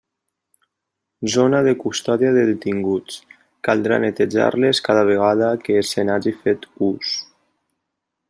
Zona 1.33 1.59
de 1.67 1.73
custòdia 1.83 2.31
de 2.37 2.45
detinguts: 2.51 3.19
caldrà 3.69 4.01
netejar-les 4.05 4.83
cada 4.89 5.05
vegada 5.11 5.53
que 5.67 5.79
se 5.91 6.09
n'hagi 6.09 6.33
fet 6.41 6.67
ús. 6.91 7.13